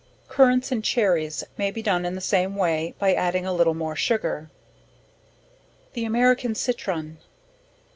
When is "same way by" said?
2.21-3.13